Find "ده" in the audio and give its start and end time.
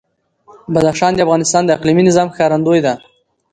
2.85-2.93